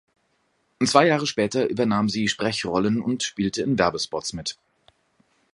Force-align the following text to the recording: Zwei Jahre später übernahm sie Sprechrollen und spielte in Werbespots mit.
Zwei 0.83 1.05
Jahre 1.05 1.27
später 1.27 1.69
übernahm 1.69 2.09
sie 2.09 2.27
Sprechrollen 2.27 3.01
und 3.03 3.21
spielte 3.21 3.61
in 3.61 3.77
Werbespots 3.77 4.33
mit. 4.33 4.57